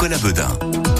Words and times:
Nicolas 0.00 0.22
Bedin. 0.22 0.97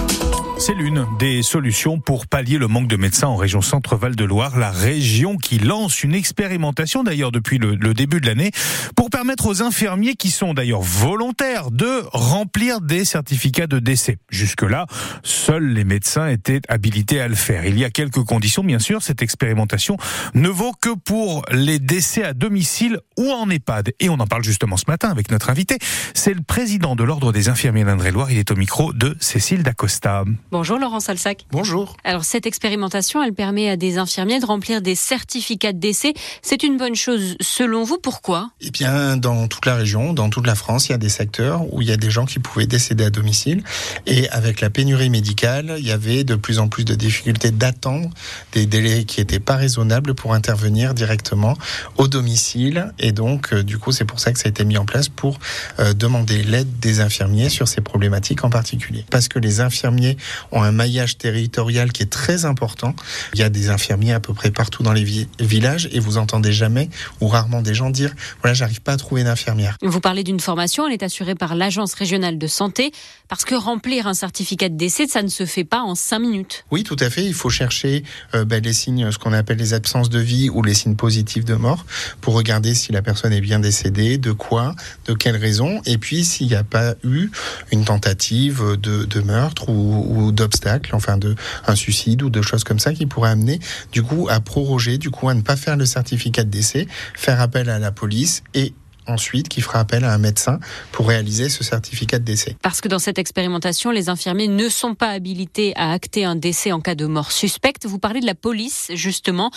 C'est 0.61 0.75
l'une 0.75 1.07
des 1.21 1.45
solutions 1.45 2.01
pour 2.01 2.27
pallier 2.27 2.59
le 2.59 2.67
manque 2.67 2.89
de 2.89 2.97
médecins 2.97 3.29
en 3.29 3.37
région 3.37 3.63
Centre-Val 3.63 4.17
de 4.17 4.25
Loire, 4.25 4.59
la 4.59 4.73
région 4.73 5.37
qui 5.37 5.61
lance 5.61 6.03
une 6.03 6.17
expérimentation 6.17 7.05
d'ailleurs 7.05 7.31
depuis 7.31 7.59
le, 7.59 7.77
début 7.95 8.21
de 8.21 8.27
l'année 8.27 8.51
pour 8.97 9.09
permettre 9.09 9.47
aux 9.47 9.63
infirmiers 9.63 10.17
qui 10.17 10.31
sont 10.31 10.55
d'ailleurs 10.55 10.83
volontaires 10.83 11.71
de 11.71 12.03
remplir 12.13 12.81
des 12.81 13.05
certificats 13.05 13.69
de 13.69 13.79
décès. 13.79 14.19
Jusque-là, 14.31 14.87
seuls 15.23 15.69
les 15.69 15.85
médecins 15.85 16.27
étaient 16.27 16.61
habilités 16.69 17.21
à 17.21 17.29
le 17.29 17.37
faire. 17.37 17.65
Il 17.65 17.79
y 17.79 17.85
a 17.85 17.91
quelques 17.91 18.25
conditions 18.25 18.65
bien 18.65 18.81
sûr, 18.81 19.01
cette 19.01 19.23
expérimentation 19.23 19.97
ne 20.35 20.49
vaut 20.49 20.73
que 20.73 20.93
pour 20.93 21.45
les 21.53 21.79
décès 21.79 22.25
à 22.25 22.33
domicile 22.35 22.99
ou 23.17 23.31
en 23.31 23.49
EHPAD. 23.49 23.93
Et 24.01 24.09
on 24.09 24.15
en 24.15 24.27
parle 24.27 24.43
justement 24.43 24.77
ce 24.77 24.87
matin 24.89 25.09
avec 25.09 25.31
notre 25.31 25.51
invité, 25.51 25.79
c'est 26.15 26.35
le 26.35 26.43
président 26.43 26.97
de 26.97 27.05
l'Ordre 27.05 27.31
des 27.33 27.49
infirmiers 27.49 27.85
d'Indre-et-Loire, 27.85 28.33
il 28.33 28.39
est 28.39 28.51
au 28.51 28.57
micro 28.57 28.93
de 28.93 29.17
Cécile 29.21 29.63
Dacosta. 29.63 30.25
Bonjour 30.51 30.79
Laurent 30.79 30.99
Salsac. 30.99 31.45
Bonjour. 31.51 31.95
Alors 32.05 32.25
cette 32.25 32.47
expérimentation, 32.47 33.23
elle 33.23 33.35
permet 33.35 33.69
à 33.69 33.77
des 33.77 33.99
infirmiers 33.99 34.41
de 34.41 34.47
remplir 34.47 34.81
des 34.81 34.95
certificats 34.95 35.75
de 35.75 35.79
décès. 35.79 36.15
C'est 36.41 36.63
une 36.63 36.79
bonne 36.79 36.95
chose 36.95 37.37
selon 37.39 37.85
vous, 37.85 37.99
pourquoi? 37.99 38.51
Eh 38.63 38.71
bien, 38.71 39.19
dans 39.19 39.47
toute 39.47 39.67
la 39.67 39.75
région, 39.75 40.15
dans 40.15 40.31
toute 40.31 40.47
la 40.47 40.55
France, 40.55 40.89
il 40.89 40.93
y 40.93 40.95
a 40.95 40.99
des 40.99 41.11
secteurs 41.11 41.71
où 41.71 41.83
il 41.83 41.89
y 41.89 41.93
a 41.93 41.99
des 41.99 42.11
gens 42.11 42.25
qui 42.25 42.39
pouvaient 42.39 42.67
décéder 42.67 43.05
à 43.05 43.11
domicile. 43.11 43.63
Et 44.07 44.27
avec 44.31 44.63
la 44.63 44.71
pénurie 44.71 45.11
médicale, 45.11 45.75
il 45.79 45.87
y 45.87 45.93
avait 45.93 46.25
de 46.25 46.35
plus 46.35 46.61
en 46.61 46.69
plus 46.69 46.87
de 46.87 46.95
difficultés 46.95 47.51
d'attendre 47.51 48.09
des 48.53 48.65
délais 48.65 49.05
qui 49.05 49.21
n'étaient 49.21 49.41
pas 49.41 49.57
raisonnables 49.57 50.15
pour 50.15 50.33
intervenir 50.33 50.95
directement 50.95 51.59
au 51.99 52.09
domicile. 52.09 52.95
Et 52.99 53.13
donc, 53.13 53.53
euh, 53.53 53.63
du 53.63 53.77
coup, 53.77 53.93
c'est 53.93 54.07
pour 54.07 54.19
ça 54.19 54.33
que 54.33 54.39
ça 54.39 54.47
a 54.47 54.49
été 54.49 54.65
mis 54.65 54.79
en 54.79 54.87
place 54.87 55.11
pour 55.11 55.39
euh, 55.79 55.93
demander 55.93 56.43
l'aide 56.43 56.79
des 56.81 57.01
infirmiers 57.01 57.51
sur 57.51 57.69
ces 57.69 57.83
problématiques 57.83 58.45
en 58.45 58.51
particulier. 58.51 59.05
Parce 59.11 59.29
que 59.29 59.39
les 59.39 59.61
infirmiers 59.61 60.17
ont 60.53 60.63
un 60.63 60.73
maillage 60.73 61.19
territorial 61.19 61.93
qui 61.93 62.03
est 62.03 62.11
très 62.11 62.45
important. 62.45 62.95
Il 63.35 63.41
y 63.41 63.43
a 63.43 63.49
des 63.49 63.71
infirmiers 63.71 64.13
à 64.13 64.21
peu 64.21 64.35
près 64.35 64.51
partout 64.51 64.83
dans 64.83 64.93
les 64.93 65.05
villages 65.39 65.89
et 65.93 66.01
vous 66.01 66.19
entendez 66.19 66.53
jamais 66.53 66.91
ou 67.21 67.29
rarement 67.29 67.63
des 67.63 67.75
gens 67.75 67.91
dire 67.91 68.15
voilà, 68.41 68.55
j'arrive 68.55 68.81
pas 68.81 68.93
à 68.93 68.97
trouver 68.97 69.23
une 69.23 69.29
infirmière. 69.29 69.77
Vous 69.83 70.01
parlez 70.01 70.25
d'une 70.25 70.41
formation, 70.41 70.87
elle 70.87 70.93
est 70.93 71.03
assurée 71.03 71.35
par 71.35 71.55
l'Agence 71.55 71.95
régionale 71.95 72.39
de 72.39 72.47
santé 72.47 72.93
parce 73.29 73.45
que 73.45 73.55
remplir 73.55 74.07
un 74.07 74.15
certificat 74.15 74.69
de 74.69 74.77
décès, 74.77 75.07
ça 75.07 75.23
ne 75.23 75.29
se 75.29 75.45
fait 75.45 75.65
pas 75.65 75.83
en 75.83 75.95
cinq 75.95 76.21
minutes. 76.21 76.65
Oui, 76.71 76.83
tout 76.83 76.97
à 77.01 77.11
fait. 77.11 77.25
Il 77.25 77.35
faut 77.35 77.51
chercher 77.51 78.05
euh, 78.35 78.45
ben, 78.45 78.63
les 78.63 78.73
signes, 78.73 79.11
ce 79.13 79.19
qu'on 79.19 79.33
appelle 79.33 79.59
les 79.59 79.75
absences 79.75 80.09
de 80.09 80.19
vie 80.19 80.49
ou 80.51 80.63
les 80.63 80.75
signes 80.75 80.97
positifs 80.97 81.45
de 81.45 81.55
mort 81.55 81.85
pour 82.21 82.35
regarder 82.35 82.75
si 82.75 82.93
la 82.93 83.03
personne 83.03 83.33
est 83.33 83.41
bien 83.41 83.61
décédée, 83.61 84.19
de 84.19 84.33
quoi, 84.33 84.75
de 85.07 85.15
quelle 85.15 85.37
raison, 85.37 85.81
et 85.85 85.99
puis 85.99 86.25
s'il 86.25 86.47
n'y 86.49 86.55
a 86.55 86.65
pas 86.65 86.95
eu 87.05 87.31
une 87.73 87.85
tentative 87.85 88.77
de, 88.81 89.05
de 89.05 89.21
meurtre 89.21 89.69
ou, 89.69 90.07
ou 90.09 90.28
d'obstacles, 90.33 90.95
enfin 90.95 91.17
de 91.17 91.35
un 91.67 91.75
suicide 91.75 92.23
ou 92.23 92.31
de 92.31 92.43
choses 92.43 92.65
comme 92.65 92.79
ça 92.79 92.93
qui 92.93 93.07
pourraient 93.07 93.31
amener 93.31 93.61
du 93.93 94.03
coup 94.03 94.29
à 94.31 94.41
proroger, 94.41 94.99
du 94.99 95.11
coup 95.11 95.29
à 95.29 95.35
ne 95.35 95.43
pas 95.43 95.57
faire 95.57 95.77
le 95.77 95.87
certificat 95.87 96.45
de 96.45 96.51
décès, 96.51 96.87
faire 97.15 97.41
appel 97.41 97.71
à 97.71 97.79
la 97.79 97.93
police 97.93 98.43
et 98.55 98.73
ensuite 99.09 99.49
qui 99.49 99.61
fera 99.61 99.81
appel 99.81 100.05
à 100.05 100.13
un 100.13 100.19
médecin 100.19 100.61
pour 100.93 101.09
réaliser 101.09 101.49
ce 101.49 101.65
certificat 101.65 102.19
de 102.19 102.25
décès. 102.25 102.57
Parce 102.63 102.81
que 102.81 102.89
dans 102.89 102.99
cette 102.99 103.19
expérimentation, 103.19 103.91
les 103.91 104.09
infirmiers 104.09 104.49
ne 104.49 104.69
sont 104.69 104.95
pas 104.95 105.11
habilités 105.11 105.75
à 105.77 105.93
acter 105.93 106.25
un 106.25 106.37
décès 106.37 106.73
en 106.73 106.81
cas 106.81 106.95
de 106.95 107.07
mort 107.07 107.33
suspecte. 107.33 107.87
Vous 107.87 107.99
parlez 107.99 108.21
de 108.21 108.27
la 108.27 108.35
police, 108.35 108.91
justement. 108.95 109.51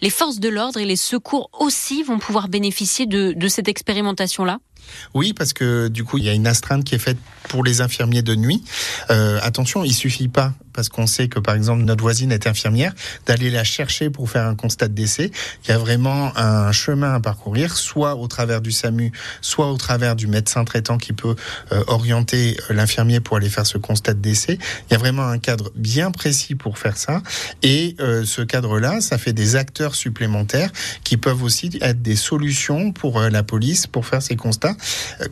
Les 0.00 0.10
forces 0.10 0.38
de 0.38 0.48
l'ordre 0.48 0.78
et 0.78 0.84
les 0.84 0.96
secours 0.96 1.50
aussi 1.58 2.02
vont 2.02 2.18
pouvoir 2.18 2.48
bénéficier 2.48 3.06
de, 3.06 3.48
cette 3.48 3.68
expérimentation-là? 3.68 4.58
Oui, 5.14 5.32
parce 5.32 5.52
que 5.52 5.88
du 5.88 6.04
coup, 6.04 6.18
il 6.18 6.24
y 6.24 6.28
a 6.28 6.32
une 6.32 6.46
astreinte 6.46 6.84
qui 6.84 6.94
est 6.94 6.98
faite 6.98 7.18
pour 7.48 7.64
les 7.64 7.80
infirmiers 7.80 8.22
de 8.22 8.34
nuit. 8.34 8.62
Euh, 9.10 9.38
attention, 9.42 9.84
il 9.84 9.94
suffit 9.94 10.28
pas, 10.28 10.52
parce 10.74 10.88
qu'on 10.88 11.06
sait 11.06 11.28
que 11.28 11.38
par 11.38 11.54
exemple 11.54 11.82
notre 11.82 12.02
voisine 12.02 12.30
est 12.30 12.46
infirmière, 12.46 12.92
d'aller 13.26 13.50
la 13.50 13.64
chercher 13.64 14.10
pour 14.10 14.30
faire 14.30 14.46
un 14.46 14.54
constat 14.54 14.88
de 14.88 14.94
décès. 14.94 15.30
Il 15.64 15.70
y 15.70 15.72
a 15.72 15.78
vraiment 15.78 16.36
un 16.36 16.72
chemin 16.72 17.14
à 17.14 17.20
parcourir, 17.20 17.76
soit 17.76 18.16
au 18.16 18.26
travers 18.28 18.60
du 18.60 18.70
SAMU, 18.70 19.12
soit 19.40 19.72
au 19.72 19.76
travers 19.76 20.14
du 20.14 20.26
médecin 20.26 20.64
traitant 20.64 20.98
qui 20.98 21.14
peut 21.14 21.36
euh, 21.72 21.82
orienter 21.86 22.58
euh, 22.70 22.74
l'infirmier 22.74 23.20
pour 23.20 23.38
aller 23.38 23.48
faire 23.48 23.66
ce 23.66 23.78
constat 23.78 24.14
de 24.14 24.20
décès. 24.20 24.58
Il 24.88 24.92
y 24.92 24.94
a 24.94 24.98
vraiment 24.98 25.26
un 25.26 25.38
cadre 25.38 25.72
bien 25.74 26.10
précis 26.10 26.54
pour 26.54 26.78
faire 26.78 26.96
ça. 26.96 27.22
Et 27.62 27.96
ce 27.98 28.42
cadre-là, 28.42 29.00
ça 29.00 29.18
fait 29.18 29.32
des 29.32 29.56
acteurs 29.56 29.94
supplémentaires 29.94 30.70
qui 31.04 31.16
peuvent 31.16 31.42
aussi 31.42 31.70
être 31.80 32.02
des 32.02 32.16
solutions 32.16 32.92
pour 32.92 33.20
la 33.20 33.42
police 33.42 33.86
pour 33.86 34.06
faire 34.06 34.22
ces 34.22 34.36
constats 34.36 34.76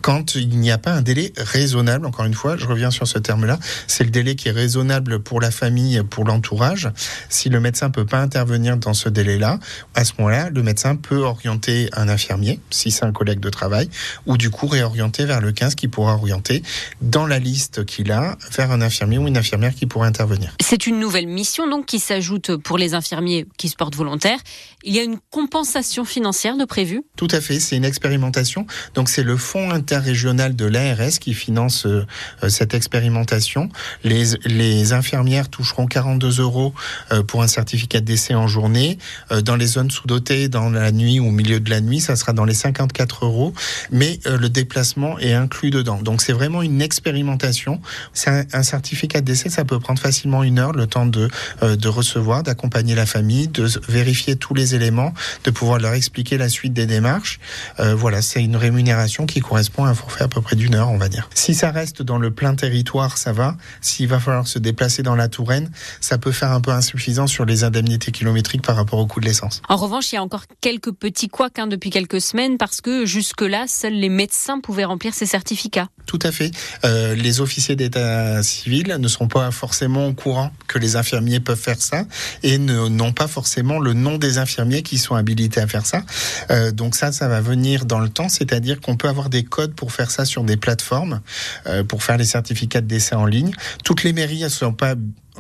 quand 0.02 0.34
il 0.34 0.58
n'y 0.58 0.70
a 0.70 0.78
pas 0.78 0.92
un 0.92 1.02
délai 1.02 1.32
raisonnable. 1.36 2.06
Encore 2.06 2.24
une 2.24 2.34
fois, 2.34 2.56
je 2.56 2.66
reviens 2.66 2.90
sur 2.90 3.06
ce 3.06 3.18
terme-là. 3.18 3.58
C'est 3.86 4.04
le 4.04 4.10
délai 4.10 4.34
qui 4.36 4.48
est 4.48 4.52
raisonnable 4.52 5.20
pour 5.20 5.40
la 5.40 5.50
famille, 5.50 6.02
pour 6.08 6.24
l'entourage. 6.24 6.90
Si 7.28 7.48
le 7.48 7.60
médecin 7.60 7.90
peut 7.90 8.06
pas 8.06 8.20
intervenir 8.20 8.76
dans 8.76 8.94
ce 8.94 9.08
délai-là, 9.08 9.58
à 9.94 10.04
ce 10.04 10.12
moment-là, 10.18 10.50
le 10.50 10.62
médecin 10.62 10.96
peut 10.96 11.22
orienter 11.22 11.88
un 11.92 12.08
infirmier, 12.08 12.60
si 12.70 12.90
c'est 12.90 13.04
un 13.04 13.12
collègue 13.12 13.40
de 13.40 13.50
travail, 13.50 13.88
ou 14.26 14.36
du 14.36 14.50
coup 14.50 14.66
réorienter 14.66 15.24
vers 15.24 15.40
le 15.40 15.52
15 15.52 15.74
qui 15.74 15.88
pourra 15.88 16.14
orienter 16.14 16.62
dans 17.00 17.26
la 17.26 17.38
liste 17.38 17.84
qu'il 17.84 18.12
a 18.12 18.36
vers 18.56 18.70
un 18.70 18.80
infirmier 18.80 19.18
ou 19.18 19.28
une 19.28 19.36
infirmière 19.36 19.74
qui 19.74 19.86
pourra 19.86 20.06
intervenir. 20.06 20.54
C'est 20.60 20.86
une 20.86 20.98
nouvelle 20.98 21.26
mission 21.26 21.68
donc 21.68 21.86
qui 21.86 21.98
s'ajoute 21.98 22.56
pour 22.56 22.78
les 22.78 22.94
infirmiers 22.94 23.46
qui 23.56 23.68
se 23.68 23.76
portent 23.76 23.96
volontaires. 23.96 24.38
Il 24.84 24.94
y 24.94 24.98
a 24.98 25.02
une 25.02 25.18
compensation 25.30 26.04
financière 26.04 26.56
de 26.56 26.64
prévue 26.64 27.02
Tout 27.16 27.28
à 27.30 27.40
fait, 27.40 27.60
c'est 27.60 27.76
une 27.76 27.84
expérimentation. 27.84 28.66
Donc 28.94 29.08
c'est 29.08 29.22
le 29.26 29.36
fonds 29.36 29.72
interrégional 29.72 30.54
de 30.54 30.64
l'ARS 30.64 31.18
qui 31.20 31.34
finance 31.34 31.84
euh, 31.84 32.06
euh, 32.44 32.48
cette 32.48 32.74
expérimentation. 32.74 33.68
Les, 34.04 34.92
infirmières 34.92 35.48
toucheront 35.48 35.86
42 35.86 36.40
euros 36.40 36.72
euh, 37.10 37.24
pour 37.24 37.42
un 37.42 37.48
certificat 37.48 38.00
de 38.00 38.04
décès 38.04 38.34
en 38.34 38.46
journée. 38.46 38.98
Dans 39.42 39.56
les 39.56 39.66
zones 39.66 39.90
sous-dotées, 39.90 40.48
dans 40.48 40.70
la 40.70 40.92
nuit 40.92 41.18
ou 41.18 41.26
au 41.26 41.30
milieu 41.32 41.58
de 41.58 41.68
la 41.68 41.80
nuit, 41.80 42.00
ça 42.00 42.14
sera 42.14 42.32
dans 42.32 42.44
les 42.44 42.54
54 42.54 43.24
euros. 43.24 43.52
Mais 43.90 44.20
le 44.24 44.48
déplacement 44.48 45.18
est 45.18 45.32
inclus 45.32 45.70
dedans. 45.70 46.00
Donc 46.00 46.22
c'est 46.22 46.32
vraiment 46.32 46.62
une 46.62 46.80
expérimentation. 46.80 47.80
Un, 48.26 48.44
un, 48.52 48.62
certificat 48.62 49.20
de 49.20 49.26
décès, 49.26 49.50
ça 49.50 49.64
peut 49.64 49.80
prendre 49.80 50.00
facilement 50.00 50.44
une 50.44 50.60
heure, 50.60 50.72
le 50.72 50.86
temps 50.86 51.06
de, 51.06 51.28
de 51.62 51.88
recevoir, 51.88 52.44
d'accompagner 52.44 52.94
la 52.94 53.06
famille, 53.06 53.48
de 53.48 53.66
vérifier 53.88 54.36
tous 54.36 54.54
les 54.54 54.74
éléments, 54.74 55.12
de 55.44 55.50
pouvoir 55.50 55.80
leur 55.80 55.94
expliquer 55.94 56.38
la 56.38 56.48
suite 56.48 56.72
des 56.72 56.86
démarches. 56.86 57.40
voilà, 57.78 58.22
c'est 58.22 58.42
une 58.42 58.56
rémunération 58.56 59.15
qui 59.24 59.40
correspond 59.40 59.84
à 59.84 59.88
un 59.88 59.94
forfait 59.94 60.24
à 60.24 60.28
peu 60.28 60.42
près 60.42 60.56
d'une 60.56 60.74
heure, 60.74 60.90
on 60.90 60.98
va 60.98 61.08
dire. 61.08 61.30
Si 61.32 61.54
ça 61.54 61.70
reste 61.70 62.02
dans 62.02 62.18
le 62.18 62.30
plein 62.30 62.54
territoire, 62.54 63.16
ça 63.16 63.32
va. 63.32 63.56
S'il 63.80 64.08
va 64.08 64.20
falloir 64.20 64.46
se 64.46 64.58
déplacer 64.58 65.02
dans 65.02 65.14
la 65.14 65.28
Touraine, 65.28 65.70
ça 66.00 66.18
peut 66.18 66.32
faire 66.32 66.52
un 66.52 66.60
peu 66.60 66.72
insuffisant 66.72 67.26
sur 67.26 67.46
les 67.46 67.64
indemnités 67.64 68.12
kilométriques 68.12 68.62
par 68.62 68.76
rapport 68.76 68.98
au 68.98 69.06
coût 69.06 69.20
de 69.20 69.26
l'essence. 69.26 69.62
En 69.68 69.76
revanche, 69.76 70.12
il 70.12 70.16
y 70.16 70.18
a 70.18 70.22
encore 70.22 70.44
quelques 70.60 70.92
petits 70.92 71.28
couacs 71.28 71.58
hein, 71.58 71.66
depuis 71.66 71.90
quelques 71.90 72.20
semaines 72.20 72.58
parce 72.58 72.80
que 72.80 73.06
jusque-là, 73.06 73.64
seuls 73.68 73.94
les 73.94 74.08
médecins 74.10 74.60
pouvaient 74.60 74.84
remplir 74.84 75.14
ces 75.14 75.26
certificats. 75.26 75.88
Tout 76.06 76.20
à 76.22 76.30
fait. 76.30 76.52
Euh, 76.84 77.16
les 77.16 77.40
officiers 77.40 77.74
d'état 77.74 78.40
civil 78.42 78.96
ne 78.98 79.08
sont 79.08 79.26
pas 79.26 79.50
forcément 79.50 80.06
au 80.06 80.12
courant 80.12 80.52
que 80.68 80.78
les 80.78 80.94
infirmiers 80.94 81.40
peuvent 81.40 81.58
faire 81.58 81.82
ça 81.82 82.04
et 82.44 82.58
n'ont 82.58 83.12
pas 83.12 83.26
forcément 83.26 83.80
le 83.80 83.92
nom 83.92 84.16
des 84.16 84.38
infirmiers 84.38 84.82
qui 84.82 84.98
sont 84.98 85.16
habilités 85.16 85.60
à 85.60 85.66
faire 85.66 85.84
ça. 85.84 86.02
Euh, 86.50 86.70
donc 86.70 86.94
ça, 86.94 87.10
ça 87.10 87.26
va 87.26 87.40
venir 87.40 87.86
dans 87.86 87.98
le 87.98 88.08
temps, 88.08 88.28
c'est-à-dire 88.28 88.80
qu'on 88.80 88.96
peut 88.96 89.08
avoir 89.08 89.30
des 89.30 89.42
codes 89.42 89.74
pour 89.74 89.92
faire 89.92 90.12
ça 90.12 90.24
sur 90.24 90.44
des 90.44 90.56
plateformes, 90.56 91.20
euh, 91.66 91.82
pour 91.82 92.04
faire 92.04 92.16
les 92.16 92.24
certificats 92.24 92.80
de 92.80 92.86
décès 92.86 93.16
en 93.16 93.26
ligne. 93.26 93.50
Toutes 93.84 94.04
les 94.04 94.12
mairies 94.12 94.42
elles 94.42 94.50
sont 94.50 94.72
pas 94.72 94.94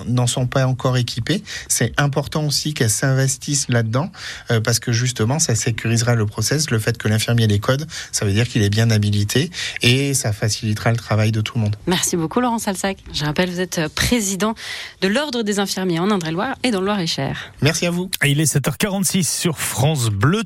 n'en 0.06 0.26
sont 0.26 0.46
pas 0.46 0.66
encore 0.66 0.96
équipées. 0.96 1.42
C'est 1.68 1.92
important 1.96 2.46
aussi 2.46 2.74
qu'elles 2.74 2.90
s'investissent 2.90 3.68
là-dedans 3.68 4.10
euh, 4.50 4.60
parce 4.60 4.78
que 4.78 4.92
justement, 4.92 5.38
ça 5.38 5.54
sécurisera 5.54 6.14
le 6.14 6.26
process. 6.26 6.70
Le 6.70 6.78
fait 6.78 6.98
que 6.98 7.08
l'infirmier 7.08 7.44
ait 7.44 7.48
les 7.48 7.58
codes, 7.58 7.86
ça 8.12 8.24
veut 8.24 8.32
dire 8.32 8.48
qu'il 8.48 8.62
est 8.62 8.70
bien 8.70 8.90
habilité 8.90 9.50
et 9.82 10.14
ça 10.14 10.32
facilitera 10.32 10.90
le 10.90 10.96
travail 10.96 11.32
de 11.32 11.40
tout 11.40 11.56
le 11.56 11.64
monde. 11.64 11.76
Merci 11.86 12.16
beaucoup, 12.16 12.40
Laurent 12.40 12.58
Salsac. 12.58 12.98
Je 13.12 13.24
rappelle, 13.24 13.50
vous 13.50 13.60
êtes 13.60 13.88
président 13.94 14.54
de 15.00 15.08
l'Ordre 15.08 15.42
des 15.42 15.58
infirmiers 15.58 15.98
en 15.98 16.10
Indre-et-Loire 16.10 16.56
et 16.62 16.70
dans 16.70 16.80
le 16.80 16.86
Loir-et-Cher. 16.86 17.52
Merci 17.62 17.86
à 17.86 17.90
vous. 17.90 18.10
Il 18.24 18.40
est 18.40 18.54
7h46 18.54 19.24
sur 19.24 19.58
France 19.58 20.10
Bleu. 20.10 20.44